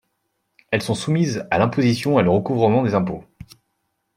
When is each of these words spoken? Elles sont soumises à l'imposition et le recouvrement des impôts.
Elles 0.71 0.81
sont 0.81 0.95
soumises 0.95 1.45
à 1.51 1.59
l'imposition 1.59 2.19
et 2.19 2.23
le 2.23 2.31
recouvrement 2.31 2.81
des 2.81 2.95
impôts. 2.95 3.23